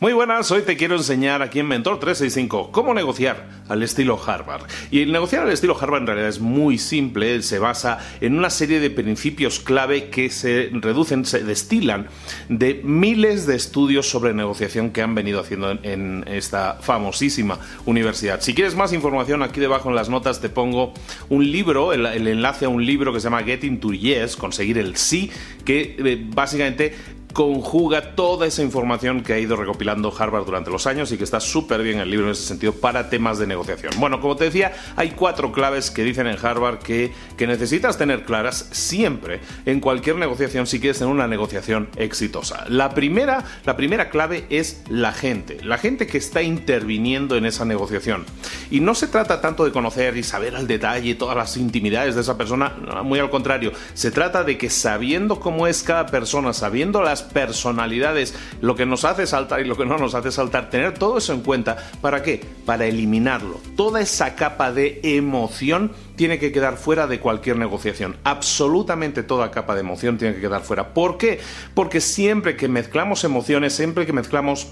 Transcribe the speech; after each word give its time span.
Muy 0.00 0.12
buenas, 0.12 0.48
hoy 0.52 0.62
te 0.62 0.76
quiero 0.76 0.94
enseñar 0.94 1.42
aquí 1.42 1.58
en 1.58 1.66
Mentor 1.66 1.98
365 1.98 2.70
cómo 2.70 2.94
negociar 2.94 3.48
al 3.68 3.82
estilo 3.82 4.16
Harvard. 4.24 4.62
Y 4.92 5.02
el 5.02 5.10
negociar 5.10 5.42
al 5.42 5.50
estilo 5.50 5.76
Harvard 5.76 6.02
en 6.02 6.06
realidad 6.06 6.28
es 6.28 6.38
muy 6.38 6.78
simple, 6.78 7.42
se 7.42 7.58
basa 7.58 7.98
en 8.20 8.38
una 8.38 8.48
serie 8.48 8.78
de 8.78 8.90
principios 8.90 9.58
clave 9.58 10.08
que 10.08 10.30
se 10.30 10.70
reducen, 10.72 11.24
se 11.24 11.42
destilan 11.42 12.06
de 12.48 12.80
miles 12.84 13.44
de 13.48 13.56
estudios 13.56 14.08
sobre 14.08 14.32
negociación 14.34 14.90
que 14.90 15.02
han 15.02 15.16
venido 15.16 15.40
haciendo 15.40 15.72
en, 15.82 16.24
esta 16.28 16.74
famosísima 16.80 17.58
universidad. 17.84 18.40
Si 18.40 18.54
quieres 18.54 18.76
más 18.76 18.92
información, 18.92 19.42
aquí 19.42 19.58
debajo 19.58 19.88
en 19.88 19.96
las 19.96 20.08
notas 20.08 20.40
te 20.40 20.48
pongo 20.48 20.94
un 21.28 21.50
libro, 21.50 21.92
el, 21.92 22.06
enlace 22.06 22.66
a 22.66 22.68
un 22.68 22.86
libro 22.86 23.12
que 23.12 23.18
se 23.18 23.24
llama 23.24 23.42
Getting 23.42 23.80
to 23.80 23.92
Yes, 23.92 24.36
conseguir 24.36 24.78
el 24.78 24.96
sí, 24.96 25.32
que 25.64 25.96
eh, 25.98 26.24
básicamente 26.24 26.94
conjuga 27.38 28.16
toda 28.16 28.48
esa 28.48 28.64
información 28.64 29.22
que 29.22 29.32
ha 29.32 29.38
ido 29.38 29.54
recopilando 29.54 30.12
Harvard 30.18 30.44
durante 30.44 30.72
los 30.72 30.88
años 30.88 31.12
y 31.12 31.16
que 31.16 31.22
está 31.22 31.38
súper 31.38 31.84
bien 31.84 32.00
el 32.00 32.10
libro 32.10 32.26
en 32.26 32.32
ese 32.32 32.42
sentido 32.42 32.72
para 32.72 33.10
temas 33.10 33.38
de 33.38 33.46
negociación. 33.46 33.92
Bueno, 33.98 34.20
como 34.20 34.34
te 34.34 34.42
decía, 34.42 34.72
hay 34.96 35.12
cuatro 35.12 35.52
claves 35.52 35.92
que 35.92 36.02
dicen 36.02 36.26
en 36.26 36.36
Harvard 36.44 36.80
que, 36.80 37.12
que 37.36 37.46
necesitas 37.46 37.96
tener 37.96 38.24
claras 38.24 38.68
siempre 38.72 39.38
en 39.66 39.78
cualquier 39.78 40.16
negociación 40.16 40.66
si 40.66 40.80
quieres 40.80 40.98
tener 40.98 41.14
una 41.14 41.28
negociación 41.28 41.88
exitosa. 41.94 42.64
La 42.68 42.92
primera, 42.92 43.44
la 43.64 43.76
primera 43.76 44.10
clave 44.10 44.44
es 44.50 44.82
la 44.88 45.12
gente, 45.12 45.62
la 45.62 45.78
gente 45.78 46.08
que 46.08 46.18
está 46.18 46.42
interviniendo 46.42 47.36
en 47.36 47.46
esa 47.46 47.64
negociación. 47.64 48.26
Y 48.68 48.80
no 48.80 48.96
se 48.96 49.06
trata 49.06 49.40
tanto 49.40 49.64
de 49.64 49.70
conocer 49.70 50.16
y 50.16 50.24
saber 50.24 50.56
al 50.56 50.66
detalle 50.66 51.14
todas 51.14 51.36
las 51.36 51.56
intimidades 51.56 52.16
de 52.16 52.22
esa 52.22 52.36
persona, 52.36 52.74
muy 53.04 53.20
al 53.20 53.30
contrario, 53.30 53.70
se 53.94 54.10
trata 54.10 54.42
de 54.42 54.58
que 54.58 54.70
sabiendo 54.70 55.38
cómo 55.38 55.68
es 55.68 55.84
cada 55.84 56.06
persona, 56.06 56.52
sabiendo 56.52 57.00
las 57.00 57.27
personalidades, 57.28 58.34
lo 58.60 58.74
que 58.74 58.86
nos 58.86 59.04
hace 59.04 59.26
saltar 59.26 59.60
y 59.60 59.64
lo 59.64 59.76
que 59.76 59.86
no 59.86 59.98
nos 59.98 60.14
hace 60.14 60.32
saltar, 60.32 60.70
tener 60.70 60.94
todo 60.94 61.18
eso 61.18 61.32
en 61.32 61.40
cuenta. 61.40 61.76
¿Para 62.00 62.22
qué? 62.22 62.44
Para 62.64 62.86
eliminarlo. 62.86 63.60
Toda 63.76 64.00
esa 64.00 64.34
capa 64.34 64.72
de 64.72 65.00
emoción 65.02 65.92
tiene 66.18 66.38
que 66.38 66.52
quedar 66.52 66.76
fuera 66.76 67.06
de 67.06 67.20
cualquier 67.20 67.56
negociación. 67.56 68.16
Absolutamente 68.24 69.22
toda 69.22 69.50
capa 69.50 69.74
de 69.74 69.80
emoción 69.80 70.18
tiene 70.18 70.34
que 70.34 70.40
quedar 70.40 70.62
fuera. 70.62 70.92
¿Por 70.92 71.16
qué? 71.16 71.40
Porque 71.74 72.00
siempre 72.00 72.56
que 72.56 72.68
mezclamos 72.68 73.22
emociones, 73.24 73.74
siempre 73.74 74.04
que 74.04 74.12
mezclamos 74.12 74.66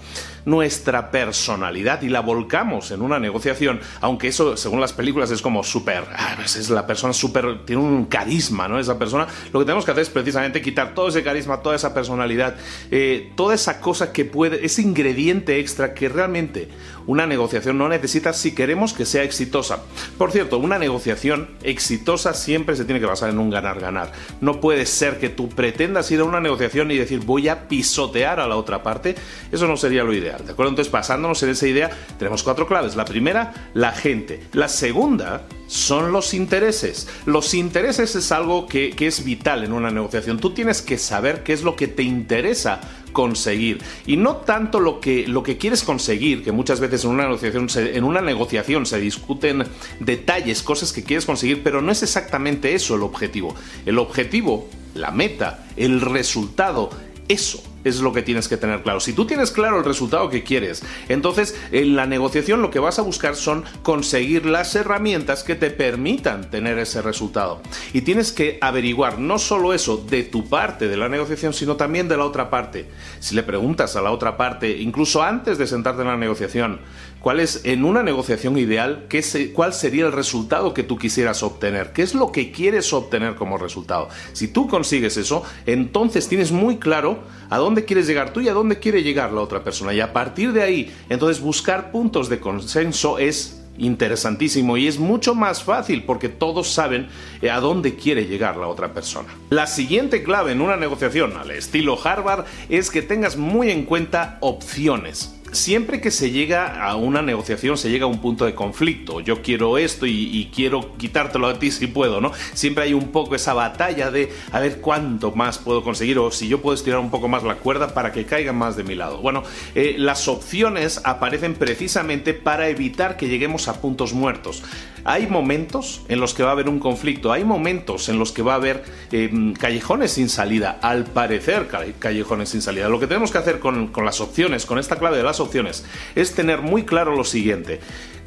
nuestra 0.44 1.10
personalidad 1.10 2.02
y 2.02 2.08
la 2.08 2.20
volcamos 2.20 2.90
en 2.90 3.02
una 3.02 3.18
negociación, 3.18 3.80
aunque 4.00 4.28
eso, 4.28 4.56
según 4.56 4.80
las 4.80 4.92
películas, 4.92 5.30
es 5.30 5.40
como 5.40 5.62
súper, 5.62 6.04
ah, 6.16 6.34
pues 6.36 6.56
es 6.56 6.70
la 6.70 6.86
persona 6.86 7.12
súper, 7.12 7.64
tiene 7.64 7.82
un 7.82 8.06
carisma, 8.06 8.68
¿no? 8.68 8.78
Esa 8.78 8.98
persona, 8.98 9.26
lo 9.52 9.60
que 9.60 9.66
tenemos 9.66 9.84
que 9.84 9.90
hacer 9.90 10.02
es 10.02 10.10
precisamente 10.10 10.60
quitar 10.62 10.94
todo 10.94 11.08
ese 11.08 11.22
carisma, 11.22 11.62
toda 11.62 11.76
esa 11.76 11.94
personalidad, 11.94 12.45
eh, 12.90 13.32
toda 13.36 13.54
esa 13.54 13.80
cosa 13.80 14.12
que 14.12 14.24
puede, 14.24 14.64
ese 14.64 14.82
ingrediente 14.82 15.58
extra 15.58 15.94
que 15.94 16.08
realmente 16.08 16.68
una 17.06 17.26
negociación 17.26 17.78
no 17.78 17.88
necesita 17.88 18.32
si 18.32 18.54
queremos 18.54 18.92
que 18.92 19.06
sea 19.06 19.22
exitosa. 19.22 19.82
Por 20.18 20.32
cierto, 20.32 20.58
una 20.58 20.78
negociación 20.78 21.50
exitosa 21.62 22.34
siempre 22.34 22.76
se 22.76 22.84
tiene 22.84 23.00
que 23.00 23.06
basar 23.06 23.30
en 23.30 23.38
un 23.38 23.50
ganar-ganar. 23.50 24.12
No 24.40 24.60
puede 24.60 24.86
ser 24.86 25.18
que 25.18 25.28
tú 25.28 25.48
pretendas 25.48 26.10
ir 26.10 26.20
a 26.20 26.24
una 26.24 26.40
negociación 26.40 26.90
y 26.90 26.96
decir 26.96 27.20
voy 27.20 27.48
a 27.48 27.68
pisotear 27.68 28.40
a 28.40 28.48
la 28.48 28.56
otra 28.56 28.82
parte. 28.82 29.14
Eso 29.52 29.66
no 29.66 29.76
sería 29.76 30.04
lo 30.04 30.14
ideal, 30.14 30.44
¿de 30.44 30.52
acuerdo? 30.52 30.70
Entonces, 30.70 30.92
basándonos 30.92 31.42
en 31.42 31.50
esa 31.50 31.66
idea, 31.66 31.90
tenemos 32.18 32.42
cuatro 32.42 32.66
claves. 32.66 32.96
La 32.96 33.04
primera, 33.04 33.70
la 33.74 33.92
gente. 33.92 34.42
La 34.52 34.68
segunda 34.68 35.46
son 35.66 36.12
los 36.12 36.34
intereses. 36.34 37.08
Los 37.24 37.54
intereses 37.54 38.14
es 38.14 38.32
algo 38.32 38.66
que, 38.66 38.90
que 38.90 39.06
es 39.06 39.24
vital 39.24 39.64
en 39.64 39.72
una 39.72 39.90
negociación. 39.90 40.38
Tú 40.38 40.50
tienes 40.50 40.82
que 40.82 40.98
saber 40.98 41.42
qué 41.42 41.52
es 41.52 41.62
lo 41.62 41.76
que 41.76 41.88
te 41.88 42.02
interesa 42.02 42.80
conseguir. 43.16 43.78
Y 44.06 44.18
no 44.18 44.36
tanto 44.36 44.78
lo 44.78 45.00
que, 45.00 45.26
lo 45.26 45.42
que 45.42 45.56
quieres 45.56 45.82
conseguir, 45.84 46.44
que 46.44 46.52
muchas 46.52 46.80
veces 46.80 47.02
en 47.04 47.12
una, 47.12 47.24
negociación 47.24 47.68
en 47.74 48.04
una 48.04 48.20
negociación 48.20 48.84
se 48.84 49.00
discuten 49.00 49.64
detalles, 50.00 50.62
cosas 50.62 50.92
que 50.92 51.02
quieres 51.02 51.24
conseguir, 51.24 51.62
pero 51.62 51.80
no 51.80 51.92
es 51.92 52.02
exactamente 52.02 52.74
eso 52.74 52.94
el 52.94 53.02
objetivo. 53.02 53.54
El 53.86 53.98
objetivo, 53.98 54.68
la 54.94 55.12
meta, 55.12 55.66
el 55.76 56.02
resultado, 56.02 56.90
eso 57.26 57.62
es 57.88 58.00
lo 58.00 58.12
que 58.12 58.22
tienes 58.22 58.48
que 58.48 58.56
tener 58.56 58.82
claro. 58.82 59.00
Si 59.00 59.12
tú 59.12 59.26
tienes 59.26 59.50
claro 59.50 59.78
el 59.78 59.84
resultado 59.84 60.28
que 60.28 60.42
quieres, 60.42 60.82
entonces 61.08 61.54
en 61.72 61.96
la 61.96 62.06
negociación 62.06 62.62
lo 62.62 62.70
que 62.70 62.78
vas 62.78 62.98
a 62.98 63.02
buscar 63.02 63.36
son 63.36 63.64
conseguir 63.82 64.46
las 64.46 64.74
herramientas 64.74 65.44
que 65.44 65.54
te 65.54 65.70
permitan 65.70 66.50
tener 66.50 66.78
ese 66.78 67.02
resultado. 67.02 67.60
Y 67.92 68.02
tienes 68.02 68.32
que 68.32 68.58
averiguar 68.60 69.18
no 69.18 69.38
solo 69.38 69.72
eso 69.72 69.96
de 69.96 70.24
tu 70.24 70.48
parte 70.48 70.88
de 70.88 70.96
la 70.96 71.08
negociación, 71.08 71.52
sino 71.52 71.76
también 71.76 72.08
de 72.08 72.16
la 72.16 72.24
otra 72.24 72.50
parte. 72.50 72.88
Si 73.20 73.34
le 73.34 73.42
preguntas 73.42 73.96
a 73.96 74.02
la 74.02 74.10
otra 74.10 74.36
parte, 74.36 74.78
incluso 74.78 75.22
antes 75.22 75.58
de 75.58 75.66
sentarte 75.66 76.02
en 76.02 76.08
la 76.08 76.16
negociación, 76.16 76.80
cuál 77.26 77.40
es 77.40 77.62
en 77.64 77.84
una 77.84 78.04
negociación 78.04 78.56
ideal, 78.56 79.06
qué 79.08 79.20
cuál 79.52 79.74
sería 79.74 80.06
el 80.06 80.12
resultado 80.12 80.72
que 80.72 80.84
tú 80.84 80.96
quisieras 80.96 81.42
obtener, 81.42 81.92
qué 81.92 82.02
es 82.02 82.14
lo 82.14 82.30
que 82.30 82.52
quieres 82.52 82.92
obtener 82.92 83.34
como 83.34 83.58
resultado. 83.58 84.08
Si 84.32 84.46
tú 84.46 84.68
consigues 84.68 85.16
eso, 85.16 85.42
entonces 85.66 86.28
tienes 86.28 86.52
muy 86.52 86.76
claro 86.76 87.18
a 87.50 87.58
dónde 87.58 87.84
quieres 87.84 88.06
llegar 88.06 88.32
tú 88.32 88.42
y 88.42 88.48
a 88.48 88.52
dónde 88.52 88.78
quiere 88.78 89.02
llegar 89.02 89.32
la 89.32 89.40
otra 89.40 89.64
persona. 89.64 89.92
Y 89.92 89.98
a 89.98 90.12
partir 90.12 90.52
de 90.52 90.62
ahí, 90.62 90.94
entonces 91.08 91.42
buscar 91.42 91.90
puntos 91.90 92.28
de 92.28 92.38
consenso 92.38 93.18
es 93.18 93.60
interesantísimo 93.76 94.76
y 94.76 94.86
es 94.86 95.00
mucho 95.00 95.34
más 95.34 95.64
fácil 95.64 96.04
porque 96.04 96.28
todos 96.28 96.70
saben 96.70 97.08
eh, 97.42 97.50
a 97.50 97.58
dónde 97.58 97.96
quiere 97.96 98.26
llegar 98.26 98.56
la 98.56 98.68
otra 98.68 98.94
persona. 98.94 99.34
La 99.50 99.66
siguiente 99.66 100.22
clave 100.22 100.52
en 100.52 100.60
una 100.60 100.76
negociación 100.76 101.36
al 101.36 101.50
estilo 101.50 101.98
Harvard 102.02 102.44
es 102.68 102.88
que 102.88 103.02
tengas 103.02 103.36
muy 103.36 103.72
en 103.72 103.84
cuenta 103.84 104.38
opciones 104.42 105.35
siempre 105.56 106.00
que 106.00 106.10
se 106.10 106.30
llega 106.30 106.84
a 106.84 106.96
una 106.96 107.22
negociación, 107.22 107.76
se 107.76 107.90
llega 107.90 108.04
a 108.04 108.08
un 108.08 108.20
punto 108.20 108.44
de 108.44 108.54
conflicto. 108.54 109.20
Yo 109.20 109.42
quiero 109.42 109.78
esto 109.78 110.06
y, 110.06 110.50
quiero 110.54 110.96
quitártelo 110.96 111.48
a 111.48 111.58
ti 111.58 111.70
si 111.70 111.86
puedo, 111.86 112.20
¿no? 112.20 112.32
Siempre 112.54 112.84
hay 112.84 112.94
un 112.94 113.08
poco 113.10 113.34
esa 113.34 113.54
batalla 113.54 114.10
de 114.10 114.32
a 114.52 114.60
ver 114.60 114.80
cuánto 114.80 115.32
más 115.32 115.58
puedo 115.58 115.82
conseguir 115.82 116.18
o 116.18 116.30
si 116.30 116.48
yo 116.48 116.60
puedo 116.60 116.74
estirar 116.74 117.00
un 117.00 117.10
poco 117.10 117.28
más 117.28 117.42
la 117.42 117.56
cuerda 117.56 117.92
para 117.94 118.12
que 118.12 118.24
caigan 118.24 118.56
más 118.56 118.76
de 118.76 118.84
mi 118.84 118.94
lado. 118.94 119.18
Bueno, 119.18 119.42
eh, 119.74 119.96
las 119.98 120.28
opciones 120.28 121.00
aparecen 121.04 121.54
precisamente 121.54 122.34
para 122.34 122.68
evitar 122.68 123.16
que 123.16 123.28
lleguemos 123.28 123.68
a 123.68 123.80
puntos 123.80 124.12
muertos. 124.12 124.62
Hay 125.08 125.28
momentos 125.28 126.02
en 126.08 126.18
los 126.18 126.34
que 126.34 126.42
va 126.42 126.48
a 126.48 126.52
haber 126.52 126.68
un 126.68 126.80
conflicto, 126.80 127.32
hay 127.32 127.44
momentos 127.44 128.08
en 128.08 128.18
los 128.18 128.32
que 128.32 128.42
va 128.42 128.54
a 128.54 128.56
haber 128.56 128.82
eh, 129.12 129.54
callejones 129.56 130.10
sin 130.10 130.28
salida, 130.28 130.80
al 130.82 131.04
parecer 131.04 131.68
callejones 132.00 132.48
sin 132.48 132.60
salida. 132.60 132.88
Lo 132.88 132.98
que 132.98 133.06
tenemos 133.06 133.30
que 133.30 133.38
hacer 133.38 133.60
con, 133.60 133.92
las 134.04 134.20
opciones, 134.20 134.66
con 134.66 134.80
esta 134.80 134.96
clave 134.96 135.16
de 135.16 135.22
las 135.22 135.38
opciones, 135.38 135.84
es 136.16 136.34
tener 136.34 136.60
muy 136.60 136.84
claro 136.84 137.14
lo 137.14 137.22
siguiente. 137.22 137.78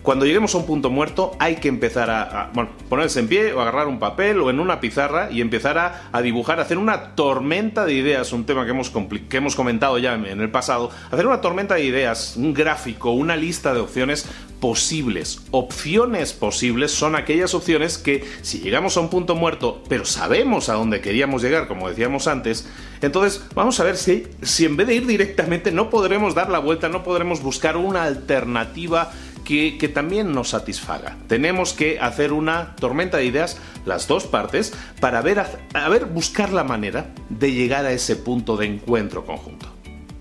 Cuando 0.01 0.25
lleguemos 0.25 0.55
a 0.55 0.59
un 0.59 0.65
punto 0.65 0.89
muerto 0.89 1.35
hay 1.39 1.57
que 1.57 1.67
empezar 1.67 2.09
a, 2.09 2.53
ponerse 2.87 3.19
en 3.19 3.27
pie 3.27 3.51
o 3.51 3.59
agarrar 3.59 3.87
un 3.87 3.99
papel 3.99 4.39
o 4.39 4.49
en 4.49 4.61
una 4.61 4.79
pizarra 4.79 5.29
y 5.29 5.41
empezar 5.41 5.77
a, 5.77 6.21
dibujar, 6.21 6.61
hacer 6.61 6.77
una 6.77 7.15
tormenta 7.15 7.83
de 7.83 7.93
ideas, 7.93 8.31
un 8.31 8.45
tema 8.45 8.63
que 8.63 8.71
hemos, 8.71 8.89
que 9.29 9.37
hemos 9.37 9.57
comentado 9.57 9.97
ya 9.97 10.13
en 10.13 10.39
el 10.39 10.49
pasado, 10.49 10.89
hacer 11.11 11.27
una 11.27 11.41
tormenta 11.41 11.75
de 11.75 11.83
ideas, 11.83 12.37
un 12.37 12.53
gráfico, 12.53 13.11
una 13.11 13.35
lista 13.35 13.73
de 13.73 13.81
opciones 13.81 14.25
posibles. 14.59 15.41
Opciones 15.51 16.33
posibles 16.33 16.91
son 16.91 17.15
aquellas 17.15 17.53
opciones 17.53 17.97
que 17.97 18.25
si 18.41 18.59
llegamos 18.59 18.97
a 18.97 19.01
un 19.01 19.09
punto 19.09 19.35
muerto, 19.35 19.83
pero 19.87 20.05
sabemos 20.05 20.69
a 20.69 20.73
dónde 20.73 21.01
queríamos 21.01 21.41
llegar, 21.41 21.67
como 21.67 21.89
decíamos 21.89 22.27
antes, 22.27 22.67
entonces 23.01 23.43
vamos 23.55 23.79
a 23.79 23.83
ver 23.83 23.97
si, 23.97 24.27
si 24.41 24.65
en 24.65 24.75
vez 24.75 24.87
de 24.87 24.95
ir 24.95 25.07
directamente 25.07 25.71
no 25.71 25.89
podremos 25.89 26.35
dar 26.35 26.49
la 26.49 26.59
vuelta, 26.59 26.89
no 26.89 27.03
podremos 27.03 27.41
buscar 27.41 27.77
una 27.77 28.03
alternativa 28.03 29.11
que, 29.49 29.91
también 29.91 30.31
nos 30.31 30.49
satisfaga. 30.49 31.17
Tenemos 31.27 31.73
que 31.73 31.99
hacer 31.99 32.33
una 32.33 32.75
tormenta 32.75 33.17
de 33.17 33.25
ideas, 33.25 33.57
las 33.83 34.07
dos 34.07 34.27
partes, 34.27 34.73
para 34.99 35.21
ver, 35.21 35.43
a 35.73 35.89
ver, 35.89 36.05
buscar 36.05 36.53
la 36.53 36.63
manera 36.63 37.07
de 37.29 37.51
llegar 37.51 37.85
a 37.85 37.91
ese 37.91 38.15
punto 38.15 38.57
de 38.57 38.67
encuentro 38.67 39.25
conjunto. 39.25 39.78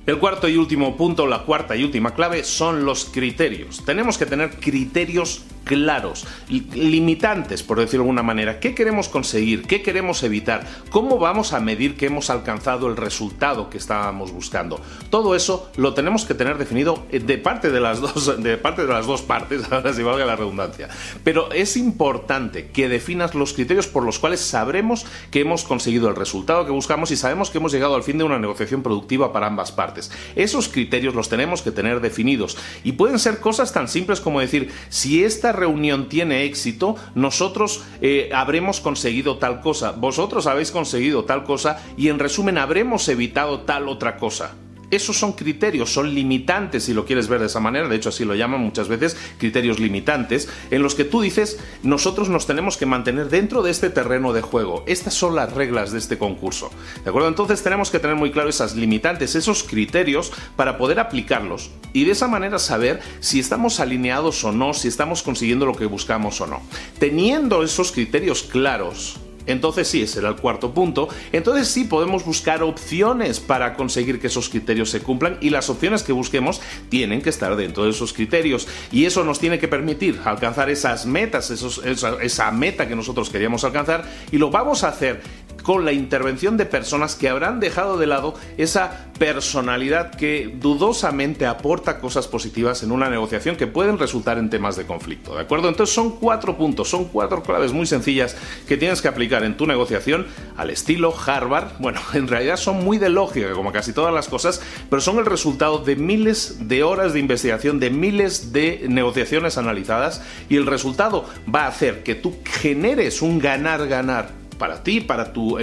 El 0.08 0.16
cuarto 0.16 0.48
y 0.48 0.56
último 0.56 0.96
punto, 0.96 1.26
la 1.26 1.40
cuarta 1.40 1.76
y 1.76 1.84
última 1.84 2.14
clave 2.14 2.42
son 2.42 2.86
los 2.86 3.04
criterios. 3.04 3.84
Tenemos 3.84 4.16
que 4.16 4.24
tener 4.24 4.58
criterios 4.58 5.44
claros, 5.68 6.26
limitantes, 6.48 7.62
por 7.62 7.78
decirlo 7.78 8.04
de 8.04 8.08
alguna 8.08 8.22
manera. 8.22 8.58
¿Qué 8.58 8.74
queremos 8.74 9.08
conseguir? 9.08 9.66
¿Qué 9.66 9.82
queremos 9.82 10.22
evitar? 10.22 10.66
¿Cómo 10.90 11.18
vamos 11.18 11.52
a 11.52 11.60
medir 11.60 11.96
que 11.96 12.06
hemos 12.06 12.30
alcanzado 12.30 12.88
el 12.88 12.96
resultado 12.96 13.68
que 13.68 13.76
estábamos 13.76 14.32
buscando? 14.32 14.80
Todo 15.10 15.36
eso 15.36 15.70
lo 15.76 15.92
tenemos 15.92 16.24
que 16.24 16.32
tener 16.32 16.56
definido 16.56 17.04
eh, 17.12 17.20
de 17.20 17.36
parte 17.36 17.70
de 17.70 17.80
las 17.80 18.00
dos, 18.00 18.42
de 18.42 18.56
parte 18.56 18.82
de 18.86 18.88
las 18.88 19.06
dos 19.06 19.20
partes, 19.20 19.62
ahora 19.70 19.92
si 19.92 20.02
valga 20.02 20.24
la 20.24 20.36
redundancia. 20.36 20.88
Pero 21.22 21.52
es 21.52 21.76
importante 21.76 22.70
que 22.70 22.88
definas 22.88 23.34
los 23.34 23.52
criterios 23.52 23.86
por 23.86 24.04
los 24.04 24.18
cuales 24.18 24.40
sabremos 24.40 25.04
que 25.30 25.40
hemos 25.40 25.64
conseguido 25.64 26.08
el 26.08 26.16
resultado 26.16 26.64
que 26.64 26.72
buscamos 26.72 27.10
y 27.10 27.16
sabemos 27.16 27.50
que 27.50 27.58
hemos 27.58 27.72
llegado 27.72 27.94
al 27.94 28.02
fin 28.02 28.16
de 28.16 28.24
una 28.24 28.38
negociación 28.38 28.82
productiva 28.82 29.34
para 29.34 29.46
ambas 29.46 29.70
partes. 29.70 30.10
Esos 30.34 30.68
criterios 30.68 31.14
los 31.14 31.28
tenemos 31.28 31.60
que 31.60 31.72
tener 31.72 32.00
definidos 32.00 32.56
y 32.84 32.92
pueden 32.92 33.18
ser 33.18 33.40
cosas 33.40 33.74
tan 33.74 33.86
simples 33.86 34.22
como 34.22 34.40
decir 34.40 34.72
si 34.88 35.24
esta 35.24 35.52
reunión 35.58 36.08
tiene 36.08 36.44
éxito, 36.44 36.96
nosotros 37.14 37.84
eh, 38.00 38.30
habremos 38.32 38.80
conseguido 38.80 39.38
tal 39.38 39.60
cosa, 39.60 39.92
vosotros 39.92 40.46
habéis 40.46 40.70
conseguido 40.70 41.24
tal 41.24 41.44
cosa 41.44 41.82
y 41.96 42.08
en 42.08 42.18
resumen 42.18 42.58
habremos 42.58 43.08
evitado 43.08 43.60
tal 43.60 43.88
otra 43.88 44.16
cosa. 44.16 44.54
Esos 44.90 45.18
son 45.18 45.32
criterios, 45.32 45.92
son 45.92 46.14
limitantes 46.14 46.84
si 46.84 46.94
lo 46.94 47.04
quieres 47.04 47.28
ver 47.28 47.40
de 47.40 47.46
esa 47.46 47.60
manera, 47.60 47.88
de 47.88 47.96
hecho 47.96 48.08
así 48.08 48.24
lo 48.24 48.34
llaman 48.34 48.60
muchas 48.60 48.88
veces, 48.88 49.16
criterios 49.38 49.78
limitantes, 49.78 50.48
en 50.70 50.82
los 50.82 50.94
que 50.94 51.04
tú 51.04 51.20
dices, 51.20 51.58
nosotros 51.82 52.28
nos 52.28 52.46
tenemos 52.46 52.76
que 52.76 52.86
mantener 52.86 53.28
dentro 53.28 53.62
de 53.62 53.70
este 53.70 53.90
terreno 53.90 54.32
de 54.32 54.40
juego, 54.40 54.84
estas 54.86 55.14
son 55.14 55.34
las 55.34 55.52
reglas 55.52 55.92
de 55.92 55.98
este 55.98 56.16
concurso. 56.16 56.70
¿De 57.04 57.10
acuerdo? 57.10 57.28
Entonces 57.28 57.62
tenemos 57.62 57.90
que 57.90 57.98
tener 57.98 58.16
muy 58.16 58.30
claro 58.30 58.48
esas 58.48 58.76
limitantes, 58.76 59.34
esos 59.34 59.62
criterios 59.62 60.32
para 60.56 60.78
poder 60.78 61.00
aplicarlos 61.00 61.70
y 61.92 62.04
de 62.04 62.12
esa 62.12 62.28
manera 62.28 62.58
saber 62.58 63.00
si 63.20 63.40
estamos 63.40 63.80
alineados 63.80 64.44
o 64.44 64.52
no, 64.52 64.74
si 64.74 64.88
estamos 64.88 65.22
consiguiendo 65.22 65.66
lo 65.66 65.74
que 65.74 65.86
buscamos 65.86 66.40
o 66.40 66.46
no. 66.46 66.62
Teniendo 66.98 67.62
esos 67.62 67.92
criterios 67.92 68.42
claros, 68.42 69.20
entonces 69.48 69.88
sí, 69.88 70.02
ese 70.02 70.20
era 70.20 70.28
el 70.28 70.36
cuarto 70.36 70.72
punto. 70.72 71.08
Entonces 71.32 71.68
sí 71.68 71.84
podemos 71.84 72.24
buscar 72.24 72.62
opciones 72.62 73.40
para 73.40 73.74
conseguir 73.74 74.20
que 74.20 74.28
esos 74.28 74.48
criterios 74.48 74.90
se 74.90 75.00
cumplan 75.00 75.38
y 75.40 75.50
las 75.50 75.68
opciones 75.70 76.02
que 76.02 76.12
busquemos 76.12 76.60
tienen 76.88 77.22
que 77.22 77.30
estar 77.30 77.56
dentro 77.56 77.84
de 77.84 77.90
esos 77.90 78.12
criterios. 78.12 78.68
Y 78.92 79.06
eso 79.06 79.24
nos 79.24 79.38
tiene 79.38 79.58
que 79.58 79.66
permitir 79.66 80.20
alcanzar 80.24 80.70
esas 80.70 81.06
metas, 81.06 81.50
esa, 81.50 82.22
esa 82.22 82.50
meta 82.52 82.86
que 82.86 82.94
nosotros 82.94 83.30
queríamos 83.30 83.64
alcanzar 83.64 84.04
y 84.30 84.38
lo 84.38 84.50
vamos 84.50 84.84
a 84.84 84.88
hacer 84.88 85.20
con 85.68 85.84
la 85.84 85.92
intervención 85.92 86.56
de 86.56 86.64
personas 86.64 87.14
que 87.14 87.28
habrán 87.28 87.60
dejado 87.60 87.98
de 87.98 88.06
lado 88.06 88.32
esa 88.56 89.10
personalidad 89.18 90.14
que 90.14 90.56
dudosamente 90.58 91.44
aporta 91.44 92.00
cosas 92.00 92.26
positivas 92.26 92.82
en 92.82 92.90
una 92.90 93.10
negociación 93.10 93.54
que 93.54 93.66
pueden 93.66 93.98
resultar 93.98 94.38
en 94.38 94.48
temas 94.48 94.76
de 94.76 94.86
conflicto. 94.86 95.34
¿De 95.34 95.42
acuerdo? 95.42 95.68
Entonces 95.68 95.94
son 95.94 96.12
cuatro 96.12 96.56
puntos, 96.56 96.88
son 96.88 97.04
cuatro 97.08 97.42
claves 97.42 97.74
muy 97.74 97.84
sencillas 97.84 98.34
que 98.66 98.78
tienes 98.78 99.02
que 99.02 99.08
aplicar 99.08 99.44
en 99.44 99.58
tu 99.58 99.66
negociación 99.66 100.26
al 100.56 100.70
estilo 100.70 101.14
Harvard. 101.14 101.72
Bueno, 101.80 102.00
en 102.14 102.28
realidad 102.28 102.56
son 102.56 102.82
muy 102.82 102.96
de 102.96 103.10
lógica, 103.10 103.52
como 103.52 103.70
casi 103.70 103.92
todas 103.92 104.14
las 104.14 104.26
cosas, 104.26 104.62
pero 104.88 105.02
son 105.02 105.18
el 105.18 105.26
resultado 105.26 105.80
de 105.80 105.96
miles 105.96 106.66
de 106.66 106.82
horas 106.82 107.12
de 107.12 107.20
investigación, 107.20 107.78
de 107.78 107.90
miles 107.90 108.54
de 108.54 108.86
negociaciones 108.88 109.58
analizadas 109.58 110.22
y 110.48 110.56
el 110.56 110.64
resultado 110.64 111.28
va 111.54 111.64
a 111.64 111.68
hacer 111.68 112.02
que 112.04 112.14
tú 112.14 112.38
generes 112.62 113.20
un 113.20 113.38
ganar-ganar 113.38 114.37
para 114.58 114.82
ti, 114.82 115.00
para 115.00 115.32
tu, 115.32 115.58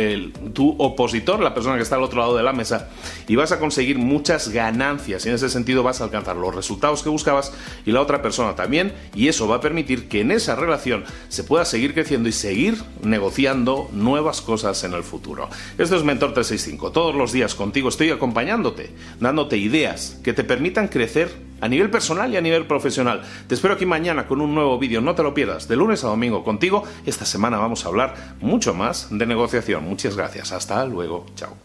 tu 0.53 0.75
opositor, 0.79 1.39
la 1.39 1.53
persona 1.53 1.75
que 1.75 1.83
está 1.83 1.95
al 1.95 2.03
otro 2.03 2.19
lado 2.19 2.35
de 2.35 2.43
la 2.43 2.53
mesa, 2.53 2.89
y 3.27 3.35
vas 3.35 3.51
a 3.51 3.59
conseguir 3.59 3.97
muchas 3.97 4.49
ganancias 4.49 5.25
y 5.25 5.29
en 5.29 5.35
ese 5.35 5.49
sentido 5.49 5.83
vas 5.83 6.01
a 6.01 6.05
alcanzar 6.05 6.35
los 6.37 6.55
resultados 6.55 7.03
que 7.03 7.09
buscabas 7.09 7.53
y 7.85 7.91
la 7.91 8.01
otra 8.01 8.21
persona 8.21 8.55
también, 8.55 8.93
y 9.13 9.27
eso 9.27 9.47
va 9.47 9.57
a 9.57 9.61
permitir 9.61 10.07
que 10.07 10.21
en 10.21 10.31
esa 10.31 10.55
relación 10.55 11.03
se 11.29 11.43
pueda 11.43 11.65
seguir 11.65 11.93
creciendo 11.93 12.29
y 12.29 12.31
seguir 12.31 12.81
negociando 13.03 13.89
nuevas 13.91 14.41
cosas 14.41 14.83
en 14.83 14.93
el 14.93 15.03
futuro. 15.03 15.49
Esto 15.77 15.95
es 15.95 16.03
Mentor 16.03 16.33
365, 16.33 16.91
todos 16.91 17.15
los 17.15 17.31
días 17.31 17.55
contigo 17.55 17.89
estoy 17.89 18.09
acompañándote, 18.09 18.91
dándote 19.19 19.57
ideas 19.57 20.19
que 20.23 20.33
te 20.33 20.43
permitan 20.43 20.87
crecer 20.87 21.45
a 21.61 21.67
nivel 21.67 21.89
personal 21.89 22.31
y 22.33 22.37
a 22.37 22.41
nivel 22.41 22.67
profesional. 22.67 23.21
Te 23.47 23.55
espero 23.55 23.73
aquí 23.73 23.85
mañana 23.85 24.27
con 24.27 24.41
un 24.41 24.53
nuevo 24.53 24.77
vídeo, 24.77 25.01
no 25.01 25.15
te 25.15 25.23
lo 25.23 25.33
pierdas, 25.33 25.67
de 25.67 25.75
lunes 25.75 26.03
a 26.03 26.07
domingo 26.07 26.43
contigo. 26.43 26.83
Esta 27.05 27.25
semana 27.25 27.57
vamos 27.57 27.85
a 27.85 27.87
hablar 27.87 28.35
mucho 28.41 28.73
más 28.73 28.84
de 29.09 29.25
negociación. 29.25 29.83
Muchas 29.83 30.15
gracias, 30.15 30.51
hasta 30.51 30.85
luego, 30.85 31.25
chao. 31.35 31.64